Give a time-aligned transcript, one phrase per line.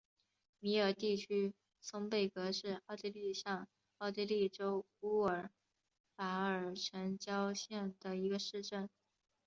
[0.59, 3.67] 米尔地区松贝格是奥地利上
[3.99, 5.51] 奥地利州乌尔
[6.15, 8.89] 法尔城郊县的一个市镇。